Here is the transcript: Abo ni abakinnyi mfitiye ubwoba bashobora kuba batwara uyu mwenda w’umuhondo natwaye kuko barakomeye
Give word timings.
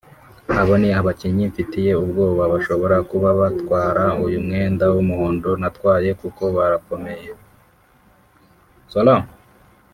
Abo 0.59 0.73
ni 0.81 0.89
abakinnyi 0.99 1.43
mfitiye 1.51 1.91
ubwoba 2.03 2.43
bashobora 2.53 2.97
kuba 3.09 3.29
batwara 3.39 4.05
uyu 4.25 4.37
mwenda 4.45 4.85
w’umuhondo 4.93 5.49
natwaye 5.61 6.09
kuko 6.21 6.43
barakomeye 6.55 7.29